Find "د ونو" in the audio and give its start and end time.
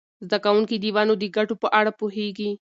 0.79-1.13